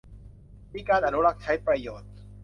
[0.73, 2.09] มีการอนุรักษ์ใช้ประโยชน์